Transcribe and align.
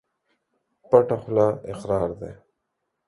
پټه 0.89 1.15
خوله 1.21 1.47
اقرار 1.71 2.09
دى. 2.19 2.31